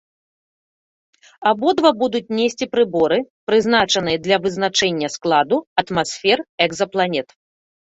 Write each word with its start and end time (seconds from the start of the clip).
Абодва 1.51 1.91
будуць 2.01 2.33
несці 2.39 2.65
прыборы, 2.73 3.19
прызначаныя 3.51 4.17
для 4.25 4.41
вызначэння 4.47 5.13
складу 5.19 5.63
атмасфер 5.85 6.37
экзапланет. 6.69 7.27